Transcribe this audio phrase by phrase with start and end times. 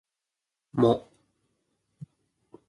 [0.75, 0.89] も